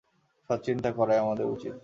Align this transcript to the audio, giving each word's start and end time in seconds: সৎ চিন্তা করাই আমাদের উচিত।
সৎ 0.49 0.59
চিন্তা 0.63 0.89
করাই 0.91 1.17
আমাদের 1.17 1.45
উচিত। 1.45 1.73